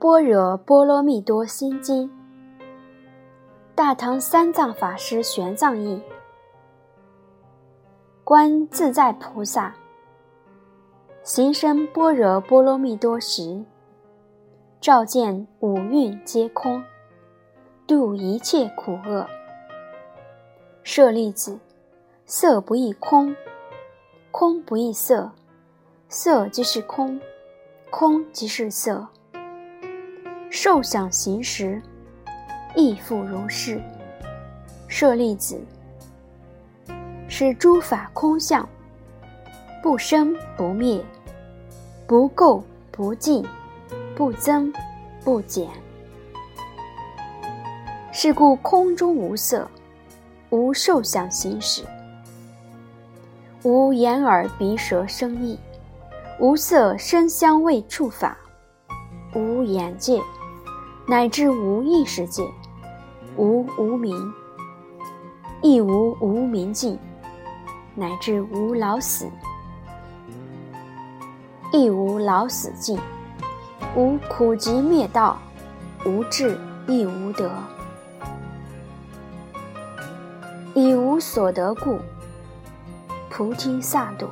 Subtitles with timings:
[0.00, 2.10] 般若波罗蜜多心经，
[3.74, 6.00] 大唐三藏法师玄奘译。
[8.24, 9.74] 观自在菩萨
[11.22, 13.62] 行深般若波罗蜜多时，
[14.80, 16.82] 照见五蕴皆空，
[17.86, 19.26] 度一切苦厄。
[20.82, 21.58] 舍利子，
[22.24, 23.36] 色不异空，
[24.30, 25.30] 空不异色，
[26.08, 27.20] 色即是空，
[27.90, 29.06] 空即是色。
[30.50, 31.80] 受想行识，
[32.74, 33.80] 亦复如是。
[34.88, 35.60] 舍利子，
[37.28, 38.68] 是诸法空相，
[39.80, 41.00] 不生不灭，
[42.04, 43.46] 不垢不净，
[44.16, 44.72] 不增
[45.24, 45.68] 不减。
[48.10, 49.70] 是故空中无色，
[50.50, 51.84] 无受想行识，
[53.62, 55.56] 无眼耳鼻舌身意，
[56.40, 58.36] 无色声香味触法，
[59.32, 60.20] 无眼界。
[61.10, 62.48] 乃至无意识界，
[63.36, 64.32] 无无明，
[65.60, 66.96] 亦无无明尽；
[67.96, 69.28] 乃至无老死，
[71.72, 72.96] 亦无老死尽；
[73.96, 75.36] 无苦集灭道，
[76.06, 77.50] 无智亦无得。
[80.74, 81.98] 以无所得故，
[83.28, 84.28] 菩提萨埵；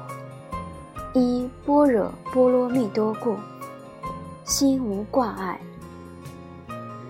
[1.13, 3.37] 依般若波罗蜜多故，
[4.45, 5.61] 心无挂碍。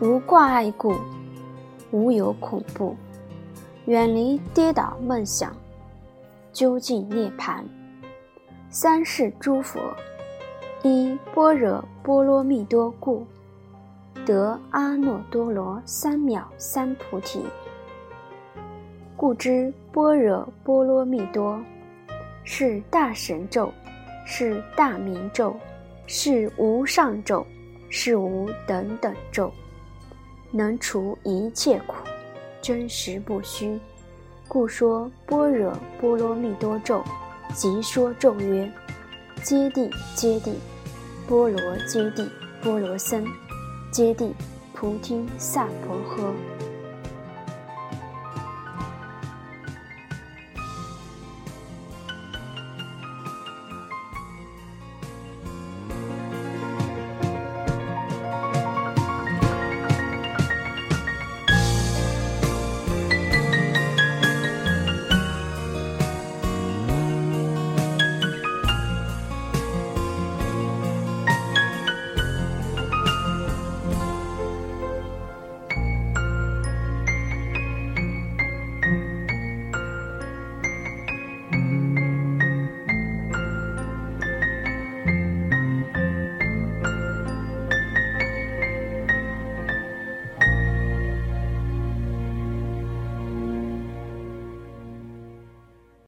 [0.00, 0.94] 无挂碍故，
[1.90, 2.94] 无有恐怖，
[3.86, 5.52] 远离跌倒梦想，
[6.52, 7.64] 究竟涅盘。
[8.70, 9.80] 三世诸佛
[10.84, 13.26] 依般若波罗蜜多故，
[14.24, 17.42] 得阿耨多罗三藐三菩提。
[19.16, 21.60] 故知般若波罗蜜多
[22.44, 23.72] 是大神咒，
[24.24, 25.56] 是大明咒，
[26.06, 27.44] 是无上咒，
[27.90, 29.52] 是无等等咒。
[30.50, 31.94] 能除一切苦，
[32.62, 33.78] 真实不虚，
[34.48, 37.02] 故说般若波罗蜜多咒，
[37.54, 38.70] 即说咒曰：
[39.42, 40.54] 揭谛揭谛，
[41.26, 42.26] 波罗揭谛
[42.62, 43.26] 波罗僧，
[43.92, 44.32] 揭谛
[44.72, 46.32] 菩提萨婆诃。